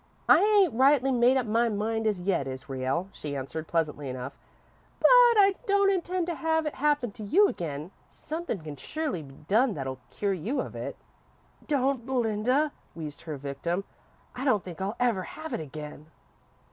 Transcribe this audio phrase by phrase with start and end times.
[0.27, 4.35] "I ain't rightly made up my mind as yet, Israel," she answered, pleasantly enough,
[4.99, 7.91] "but I don't intend to have it happen to you again.
[8.09, 10.95] Sunthin' can surely be done that'll cure you of it."
[11.67, 13.83] "Don't, Belinda," wheezed her victim;
[14.35, 16.07] "I don't think I'll ever have it again."